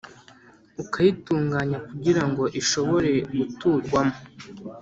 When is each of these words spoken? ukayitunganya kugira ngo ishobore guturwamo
ukayitunganya 0.83 1.77
kugira 1.87 2.23
ngo 2.29 2.43
ishobore 2.61 3.11
guturwamo 3.37 4.17